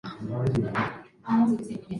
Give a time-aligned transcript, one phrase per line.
[0.03, 0.73] 再给我十分钟，我这边
[1.21, 1.81] 快要完了。